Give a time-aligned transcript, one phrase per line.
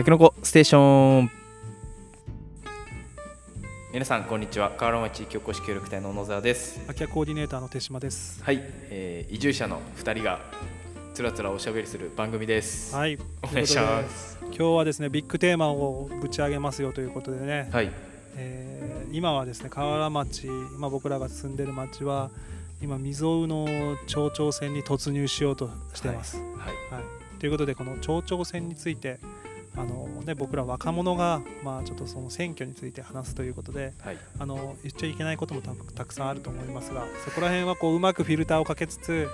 [0.00, 1.30] たけのこステーション。
[3.92, 4.70] 皆さんこんにちは。
[4.70, 6.80] 河原町地域おこし協力隊の野沢です。
[6.86, 8.42] 空き家コーディネーターの手島です。
[8.42, 10.40] はい、えー移住者の2人が
[11.12, 12.96] つらつらおしゃべりする番組です。
[12.96, 14.38] はい、お願いします。
[14.44, 17.90] 今日はですね、ビッグテーマをぶち上げますよということでね、はい。
[18.36, 22.30] えー今はですね、河原町、今僕らが住んでる町は、
[22.80, 23.66] 今未曾有の
[24.06, 26.38] 町長選に突入しようとしています。
[26.38, 26.94] はい。
[26.94, 29.20] はい、ということで、この町長選について、
[29.80, 34.18] あのね、僕ら若者が、まあ、ちょっとその選挙について話すということで、はい。
[34.38, 39.26] あの言っちゃいけないこともたくさんあると思いますがそこら辺はこううまくフィルターをかけつつ、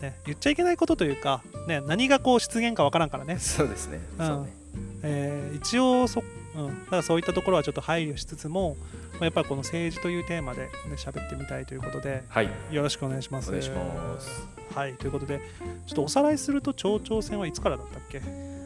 [0.00, 4.00] ね、言っちゃいけないことというか、ね、何がこう失言かわからんからね、そうですね。
[4.18, 4.42] うん。
[4.44, 4.52] ね。
[5.02, 6.22] えー一応そ,、
[6.56, 8.76] うん、だからそういったところはちょっと配慮しつつも、
[9.14, 12.48] まあ、やっぱりこの政治というテーマで、ね、喋ってみたいということではい。
[12.70, 13.50] よろしくお願いします。
[13.50, 14.48] お願いします。
[14.74, 14.94] はい。
[14.94, 15.40] ということで
[15.86, 18.61] ちょっとおさらいすると町長選はいつからだったっけ、うん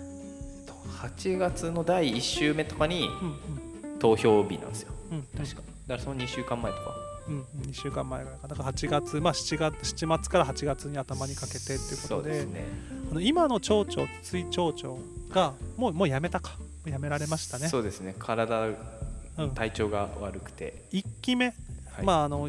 [0.86, 4.92] 8月の第1週目とかにうん投票日なんですよ。
[5.10, 5.56] うん、確か。
[5.56, 6.94] だからその2週間前とか。
[7.28, 8.46] うん、2週間前ぐらいか。
[8.46, 12.64] だから8月、まあ、7月7月から8月に頭にかけてっていうことでね。
[13.10, 14.98] あの今の町長筒井町長
[15.30, 16.56] がもうもう辞めたか。
[16.58, 17.68] もう辞められましたね。
[17.68, 18.14] そうですね。
[18.18, 18.68] 体
[19.38, 21.52] うん、体調が悪くて、1期目、は
[22.02, 22.04] い。
[22.04, 22.48] まああの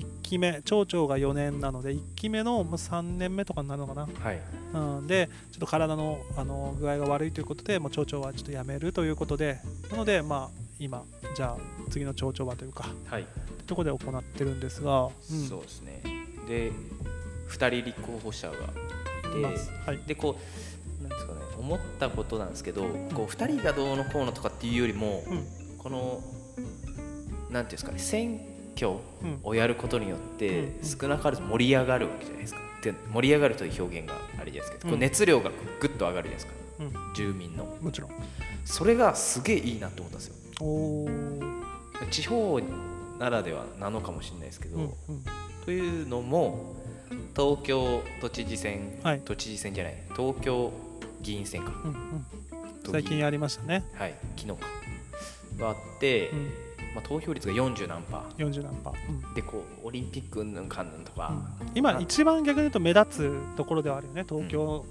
[0.00, 4.40] 1期目町長が4年なので1期目のまあ3年目とかになるのかな、はい。
[4.74, 13.26] うん、でちょっと体のあの具合が悪いということでもう町長はちょっと辞めるということでなのでまあ今じゃあ次の町長はというかはい。
[13.66, 15.10] ところで行ってるんですが、うん。
[15.46, 16.02] そうですね。
[16.48, 16.72] で
[17.48, 18.54] 2人立候補者が
[19.34, 19.70] いいます。
[19.70, 19.98] てはい。
[20.06, 20.38] でこ
[21.00, 22.82] うなんですかね思ったことなんですけど
[23.14, 25.46] こう2人がどうのこうのとかっていうよりもうん。
[25.78, 26.20] この
[27.50, 28.40] なんていうんですかね選
[28.86, 29.40] 挙うん。
[29.42, 30.84] をやることによってうん。
[30.84, 32.60] 少なからず盛り上がるわけじゃないですか。
[32.82, 34.86] で盛り上がるという表現があるじゃないですか。
[34.86, 36.52] こううん熱量がぐっと上がるじゃないですか。
[36.80, 37.14] うん。
[37.14, 37.64] 住民の。
[37.80, 38.10] もちろん。
[38.64, 40.34] それがすげえいいなと思ったんですよ。
[42.10, 42.60] 地方
[43.18, 44.94] ならではなのかもしれないですけど、
[45.64, 46.76] というのも
[47.36, 49.22] 東京都知事選、はい。
[49.24, 50.72] 都知事選じゃない東京
[51.20, 51.72] 議員選か。
[52.90, 54.66] 最近やりましたね、はい昨日か。
[55.58, 56.52] があって、うん、
[56.98, 59.18] まあ、投票率が40何パ40何パー、うん。
[59.32, 60.82] ーでこうオリンピックうんぬんか。
[60.82, 61.04] んぬん。
[61.04, 61.32] とか、
[61.74, 64.84] 今一番逆に言うと目立つところではあるよね東京、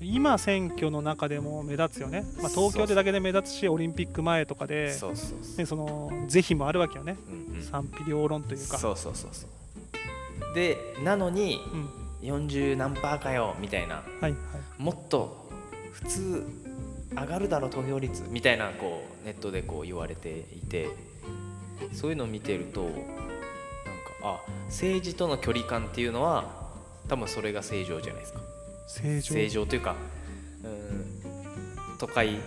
[0.00, 7.16] 今選挙の中でも目立つよね、まあ、東京でだけで目立つしオリンピック前とかでそうそうそう、ね、その是非もあるわけよね。
[7.28, 7.62] うんうん。
[7.62, 8.78] 賛否両論というか。
[8.78, 10.54] そうそうそうそう。
[10.54, 11.60] でなのに
[12.22, 13.96] うん、40何パーかよみたいな。
[13.96, 14.32] はいはい。
[14.78, 15.48] もっと
[15.92, 16.69] 普通
[17.12, 20.88] 上がるだろ投票率みたいなこうネットでこう言われていて
[21.92, 23.00] そういうのを見てるとなんか
[24.22, 26.70] あ政治との距離感っていうのは
[27.08, 28.40] 多分それが正常じゃないですか。
[28.86, 29.34] 正常？
[29.34, 29.96] 正常というか
[30.64, 32.38] うん都会、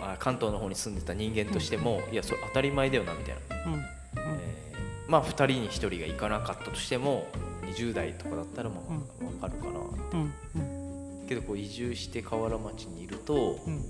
[0.00, 3.72] あ関東の方に住んでた人間としても、いやそれ当たり前だよなみたいな、うん。
[3.74, 3.80] うん。
[3.80, 7.26] えーまあ2人に1人が行かなかったとしても
[7.66, 8.82] 20代とかだったらも
[9.20, 9.70] う分かるかな、
[10.12, 10.34] うん。
[10.56, 10.77] うん
[11.28, 13.84] けどこう移住して河原町にいるとうん。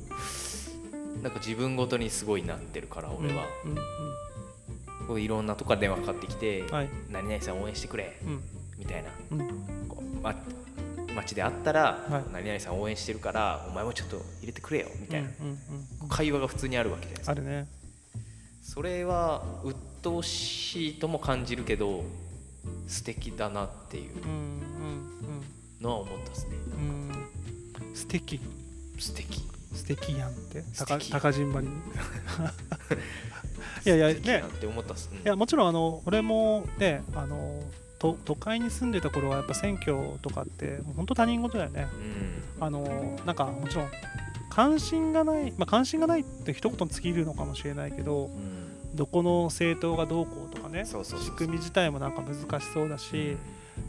[1.22, 3.78] なんか自分ごとにすごいなってるから俺は、うんうん
[5.09, 6.88] こういろんなとこから電話かかってきて「はい。
[7.10, 8.43] 何々さん応援してくれうん」
[8.78, 9.09] みたいな。
[9.31, 9.87] うん。
[9.88, 10.34] こう、ま、
[11.16, 12.25] 町で会ったら、はい。
[12.31, 15.59] 何々さん応援してるからお前もちょっと入れてくれよみたいな、うんうん
[16.03, 16.09] うん。
[16.10, 17.32] 会話が普通にあるわけじゃないですか。
[17.32, 17.69] あるね。
[18.60, 22.05] それは鬱陶しいとも感じるけど
[22.87, 25.43] 素敵だなっていううんうん
[25.81, 26.56] のは思ったですね。
[26.76, 26.97] うんうん
[27.98, 28.41] 素敵。
[28.97, 29.42] 素敵。
[29.75, 30.62] 素敵やんって。
[30.78, 31.72] 高高陣張りに。
[33.84, 34.44] いやいやね。
[34.47, 35.19] って思ったっす、うん。
[35.19, 37.60] いやもちろんあの俺もねあの
[37.98, 41.88] 都都会に住んでた頃はやっぱ選挙とかって本当他人事だよね。
[42.58, 42.64] うん。
[42.64, 43.88] あのなんかもちろん
[44.48, 48.69] 関心がないまあ関心がないって一言に尽きるのかもしれないけどうん。
[48.94, 50.94] どこの政党がどうこうとかね仕
[51.32, 53.37] 組み自体もなんか難しそうだし、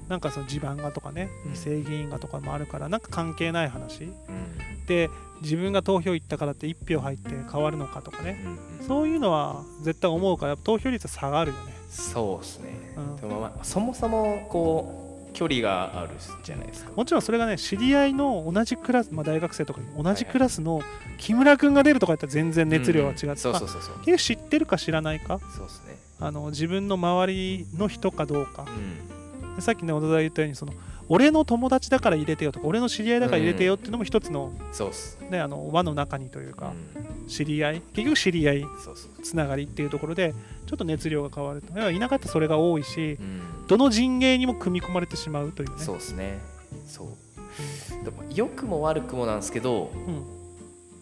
[0.09, 1.51] なんかその地盤がとかねうん。
[1.54, 4.04] 二世議員がとかもあるからなんか関係ない話。
[4.04, 4.86] うん。
[4.88, 5.10] で
[5.42, 8.42] 自分が投票行ったからって1票入って変わるのかとかね。
[8.44, 11.74] うんそういうのは絶対思うから投票率は下がるよね。
[11.89, 13.16] そうですね、うん。
[13.18, 16.13] でもまあそもそもこう距離がある
[16.44, 16.92] じゃないですか。
[16.95, 20.81] もちろんそれがね知り合いの同じクラス、まあ、大学生とかに同じクラスの
[21.19, 23.38] 木村君が出るとかやったら全然熱量は違って、うん。
[23.38, 23.81] そうまあそうそう。
[23.81, 25.39] そう知ってるか知らないか。
[25.56, 25.98] そうですね。
[26.19, 28.63] あの自分の周りの人かどうか。
[28.63, 28.69] う
[29.16, 29.19] ん
[29.60, 30.74] でさっきね小田が言ったようにその
[31.10, 35.18] 俺の友達だから入れてよとか俺の知り合いだから入れてよっていうのも一つの,、そうっす。
[35.30, 37.28] ね、あの輪の中にというか、うん。
[37.28, 39.24] 知り合い結局知り合いそうそう。
[39.24, 40.34] つながりっていうところで
[40.68, 41.74] ちょっと熱量が変わると。
[41.74, 43.68] いや田舎ってそれが多いしうん。
[43.68, 45.76] どの陣営にも組み込まれてしまうというね。
[45.80, 46.40] そうですね。
[46.86, 48.06] そう。
[48.06, 50.24] でも良くも悪くもなんですけどうん。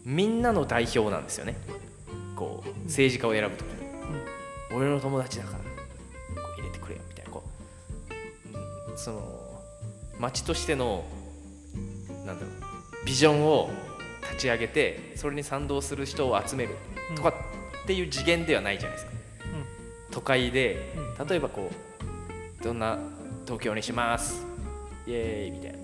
[0.06, 1.58] みんなの代表なんですよね。
[2.38, 3.76] こう政治家を選ぶときに、
[4.74, 5.77] 俺の友達だから
[8.98, 9.64] その
[10.20, 11.06] 町としての
[12.26, 13.70] なんだろうビジョンを
[14.24, 16.76] 立ち上げてそれに賛同する人を集める
[17.16, 17.34] とかっ
[17.86, 19.14] ていう次元ではないじゃないですか、
[20.12, 21.28] 都会でうん。
[21.28, 21.72] 例えばこ
[22.60, 22.98] うどんな
[23.46, 24.46] 東京にします。
[25.06, 25.78] イエーイみたいな。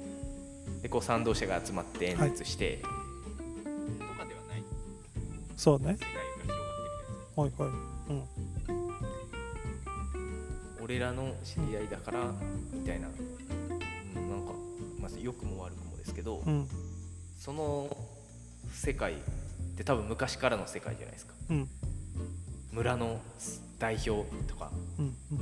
[0.82, 4.64] でこう賛同者が集まって演説して、とかではない。
[5.56, 5.94] そうね。
[5.94, 7.93] 世界が広がってるみはいはい
[10.84, 12.34] 俺らの知り合いだから
[12.74, 14.54] みたいな、うん、なんか、
[15.00, 16.68] まあ、良くも悪くもですけど、うん。
[17.40, 17.96] その
[18.72, 19.16] 世界っ
[19.78, 21.34] て多分昔からの世界じゃないですか。
[21.50, 21.70] うん。
[22.74, 23.22] 村の
[23.80, 24.72] 代表とか。
[25.00, 25.40] うんうん。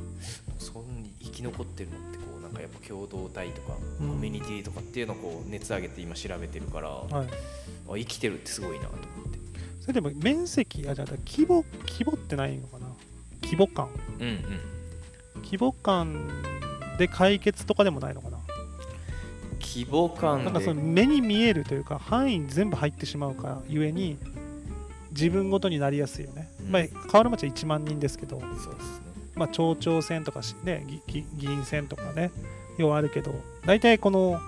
[0.60, 4.10] そこに生き残ってるのってこうなんかやっぱ共同体とかうん。
[4.10, 7.26] コミュニティとかっていうのをこう熱上げて今調べてるから、あは
[7.98, 8.04] い。
[8.04, 9.02] 生きてるってすごいなと思っ
[9.32, 9.40] て。
[9.82, 12.86] それでも面積あじゃあ規模規模ってないのかな？
[13.42, 13.90] 規模感。
[14.20, 14.81] うんうん
[15.44, 16.30] 規模感
[16.98, 18.38] で解決とかでもないのかな。
[19.62, 20.46] 規模感で。
[20.46, 24.18] なんかその目に見えるというか範囲に全部入ってしまうからゆえに
[25.12, 26.72] 自分ごとになりやすいよね、うん。
[26.72, 28.76] まあ河原町は1万人ですけど、そうですね。
[29.36, 32.32] まあ、町長選とかし、ね、議員選とかね
[32.78, 33.34] 要はあるけど
[33.66, 34.40] 大体この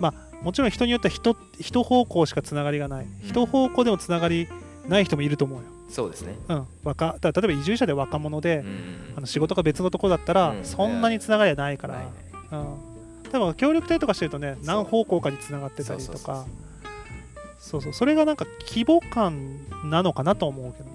[0.00, 4.48] まあもちろん人によっては人一方向しかつながりがない、一方向でもつながり
[4.88, 6.36] ない人もいると思うよ、そうですね。
[6.48, 9.14] うん、若だ例えば移住者で若者で、うん。
[9.16, 10.64] あの仕事が別のところだったら、うん。
[10.64, 12.02] そんなにつながりはないから、
[12.52, 16.46] うん、多分協力隊とかしてるとね何方向かにつながってたりとか。
[17.58, 19.58] そうそうそれがなんか規模感
[19.90, 20.90] なのかなと思うけどね。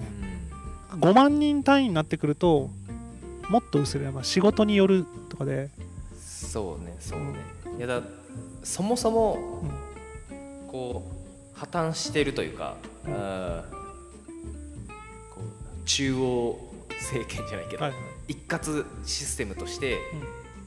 [1.00, 2.70] 5万人単位になってくると
[3.50, 5.70] もっと薄れ、まあ、仕事によるとかで、
[6.18, 7.36] そうねそうね、
[7.78, 8.02] いやだ
[8.64, 9.92] そもそもうん。
[10.72, 11.04] こ
[11.54, 13.12] う破綻してるというか、うん
[15.86, 17.94] 中央政権じゃないけど、はい
[18.28, 19.98] 一括システムとして、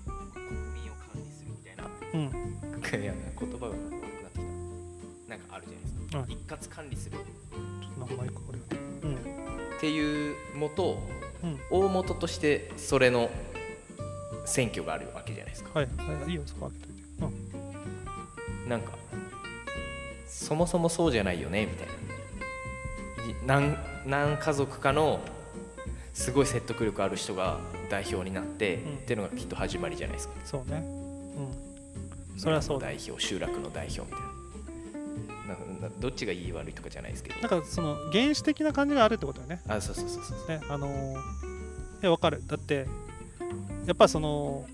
[0.05, 4.41] 国民を管理するみたいなうん、いや言葉が悪くなってきた。
[5.31, 6.33] なんかあるじゃないですか、はい。
[6.33, 7.17] 一括管理する。
[7.17, 8.35] ちょっとなんか
[9.03, 9.15] うん。
[9.15, 10.99] っていう元
[11.43, 11.59] うん。
[11.71, 13.31] 大元としてそれの
[14.45, 15.79] 選挙があるわけじゃないですか。
[15.79, 15.89] はい。
[15.97, 16.31] はい。
[16.31, 16.33] い。
[16.33, 16.43] いよ。
[16.45, 17.03] そこ開けといて。
[18.63, 18.69] うん。
[18.69, 18.93] なんか
[20.27, 21.95] そもそもそうじゃないよねみたいな。
[23.47, 25.21] 何何家族かの
[26.13, 27.59] すごい説得力ある人が
[27.91, 28.95] 代表になって、うん。
[28.97, 30.35] っていうのがきっと始まりじゃないですか。
[30.45, 30.85] そうね。
[32.35, 32.39] うん。
[32.39, 32.81] それはそう。
[32.81, 34.25] 代表集落の代表みたいな。
[35.83, 37.41] ななどっちがいい悪いとかじゃないですけど。
[37.41, 39.61] なんかその原始的な感じがあるってことよね。
[39.69, 41.17] あそうそうそうそうねあのーい
[42.03, 42.43] やわかる。
[42.47, 42.87] だって
[43.87, 44.67] やっぱその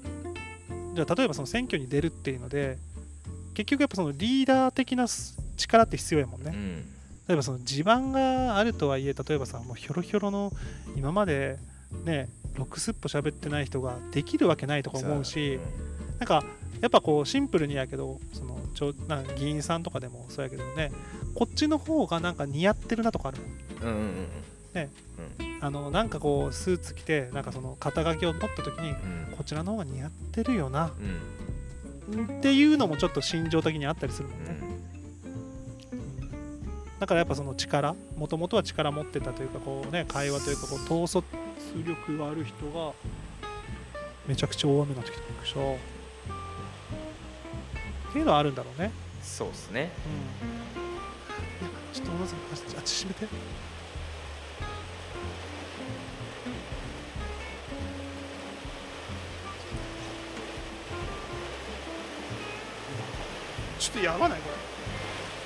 [0.94, 2.78] じゃあ例えばその選挙に出るっていうので
[3.54, 6.84] 結局やっぱそのリーダー的なす力って必要やもんね、うん
[7.30, 10.52] 例えばその地盤があるとはいえ例えばさもうひょろひょろの
[10.96, 11.58] 今まで
[12.04, 15.60] ねろくすっぽ喋ってない人ができるわけないとか思うし
[16.18, 16.42] なんか
[16.80, 20.90] やっぱこうシンプルにやけどそのちょなんか議員さんとかでもそうやけどね
[21.36, 23.92] こっちの方がなんか似合ってるなとかあるもん。
[23.92, 24.28] うんうんうんうん。
[24.74, 24.90] ね。
[25.38, 25.58] うん。
[25.64, 29.36] あのなんかこうスーツ着てなんかその肩書きを取った時にうん。
[29.36, 30.90] こちらの方が似合ってるよな。
[32.10, 32.38] うん。
[32.38, 34.69] っていうのもちょっと心情的にあったりするもんね、うん
[37.00, 41.24] だからやっぱその力もともとは力持ってたというかこうね会話というかこう統率
[41.82, 42.92] 力がある人が
[44.26, 45.62] めちゃくちゃ大雨になってきてびっくりしたっ
[48.12, 48.92] ていうのはあるんだろうね。
[49.22, 49.90] そうですね。
[51.94, 51.94] うん。
[51.94, 53.34] ちょっと小野さんあっちあっち閉めて。
[63.78, 64.40] ちょっとやばない？
[64.40, 64.56] これ。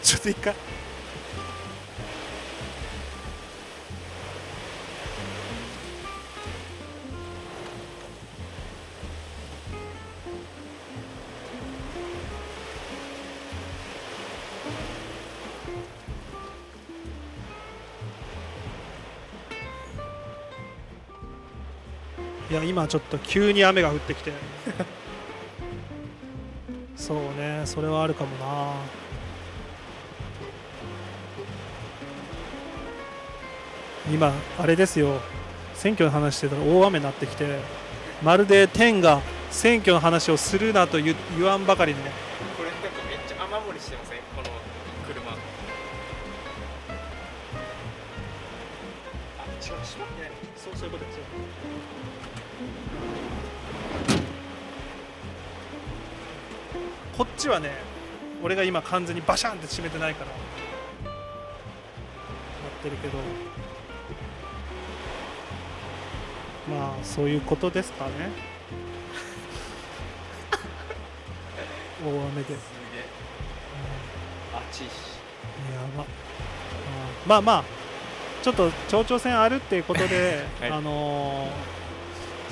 [0.03, 0.55] ちょっと一回
[22.55, 24.31] いや今ちょっと急に雨が降ってきて。
[26.95, 28.75] そうねそれはあるかもな。
[34.09, 35.21] 今あれですよ。
[35.75, 37.59] 選挙の話してたら大雨になってきて。
[38.23, 39.21] まるで天が
[39.51, 42.13] 選挙の話をするなと言言わんばかりにね
[57.17, 57.71] こっちはね
[58.43, 60.31] 俺が今完全にバシャンって閉めてないから
[62.85, 63.19] ってるけど。
[66.71, 68.11] まあそういうことですかね。
[72.05, 72.61] 大雨で、うん。
[74.57, 74.81] あちし。
[74.83, 74.87] や
[75.97, 76.09] ば、うん
[77.27, 77.65] まあまあ
[78.43, 80.71] ちょっと町長選あるっていうことで、 はい。
[80.71, 81.75] あのー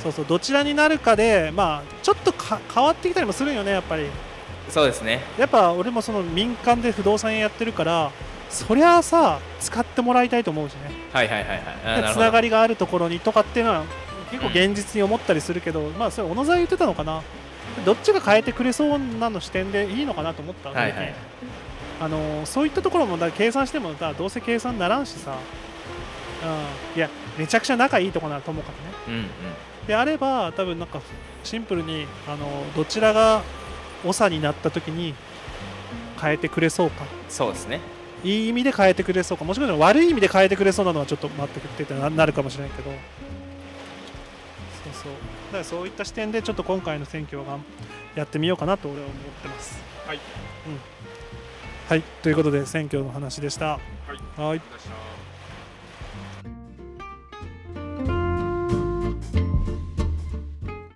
[0.02, 4.10] そうそうどちらになるかでまあちょっとか変わってきたりもするよねやっぱり
[4.68, 5.20] そうですね。
[5.38, 8.10] やっぱ俺もその民間で不動産屋やってるから
[8.48, 10.90] そりゃあさ使ってもらいたいと思うしね。
[11.12, 12.12] はいはいはいはい。
[12.12, 13.84] つながりがあるところにとかっていうのは
[14.30, 17.22] 結構現実に思ったりするけど、まあそれ小野沢言ってたのかな。
[17.86, 21.14] どっちが変えてくれそうなの視点でいいのかなと思ったので、はいはい。
[22.00, 25.36] あのそういったところもだ計算してもだどうせ計算ならんしさ、
[26.92, 28.82] うん、いやめちゃくちゃ仲いいとこならともかくね。
[29.08, 29.26] うんうん。
[29.86, 31.00] であれば多分なんか
[31.44, 33.42] シンプルにあのどちらが
[34.04, 35.14] 長になった時に
[36.20, 37.04] 変えてくれそうか？
[37.28, 37.80] そうですね。
[38.24, 39.44] いい意味で変えてくれそうか？
[39.44, 42.90] もしくは悪い意味で変えてくれそうなのはちょっと待ってくれってななるかもしれないけど。
[42.90, 42.98] そう
[45.04, 45.12] そう。
[45.12, 47.64] だからそういった視点でちょっと今回の選挙はがん
[48.14, 49.80] やってみようかなと俺は思ってます。
[50.06, 50.22] はい、うん、
[51.88, 52.02] はい。
[52.22, 53.66] ということで選挙の話でした。
[53.66, 54.40] はい。
[54.40, 54.60] はい。
[54.60, 54.90] 出した